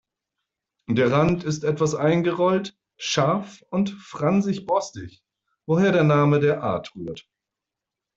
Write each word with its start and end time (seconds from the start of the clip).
Der 0.89 1.11
Rand 1.11 1.43
ist 1.43 1.63
etwas 1.63 1.93
eingerollt, 1.93 2.75
scharf 2.97 3.63
und 3.69 3.91
fransig-borstig, 3.91 5.21
woher 5.67 5.91
der 5.91 6.03
Name 6.03 6.39
der 6.39 6.63
Art 6.63 6.95
rührt. 6.95 7.29